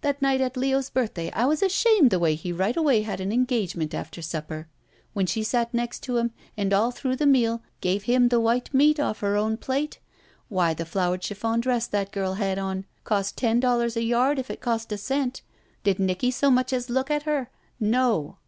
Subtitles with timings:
[0.00, 3.30] That night at Leo's birthday I was ashamed the way he right away had an
[3.30, 4.66] engagement after supper,
[5.12, 8.72] when she sat next to him and all through the meal gave him the white
[8.72, 9.98] meat off her own plate.
[10.48, 14.48] Why, the flowered chiffon dress that girl had on cost ten dollars a yard if
[14.50, 15.42] it cost a cent.
[15.82, 17.50] Did Nicky so much as look at her?
[17.78, 18.38] No."